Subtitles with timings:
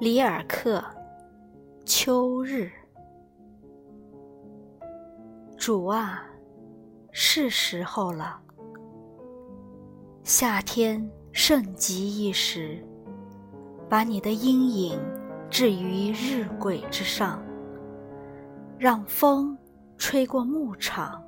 [0.00, 0.80] 里尔克，
[1.84, 2.70] 秋日。
[5.56, 6.22] 主啊，
[7.10, 8.40] 是时候了。
[10.22, 12.80] 夏天盛极一时，
[13.88, 15.00] 把你的阴影
[15.50, 17.42] 置于日晷之上，
[18.78, 19.58] 让风
[19.96, 21.20] 吹过牧场，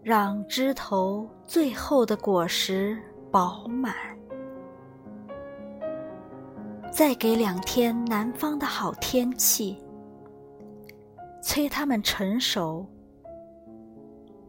[0.00, 2.96] 让枝头最后的果实
[3.32, 4.11] 饱满。
[7.02, 9.76] 再给两天南方的好天气，
[11.42, 12.86] 催他们成熟，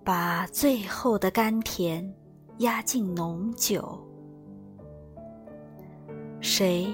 [0.04, 2.14] 把最后的甘甜
[2.60, 4.00] 压进浓酒。
[6.42, 6.94] 谁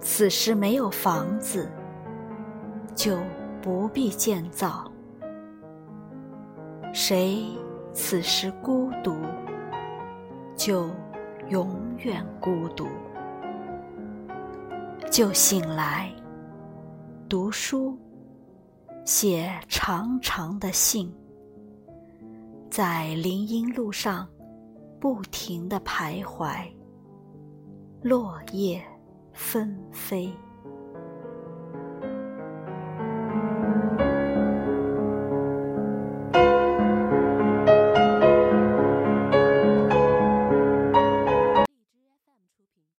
[0.00, 1.70] 此时没有房子，
[2.92, 3.16] 就
[3.62, 4.90] 不必建造；
[6.92, 7.44] 谁
[7.92, 9.14] 此时孤独，
[10.56, 10.90] 就
[11.50, 12.88] 永远孤独。
[15.10, 16.12] 就醒来，
[17.28, 17.98] 读书，
[19.04, 21.12] 写长长的信，
[22.70, 24.28] 在林荫路上
[25.00, 26.70] 不停的徘徊，
[28.02, 28.80] 落叶
[29.32, 30.30] 纷飞。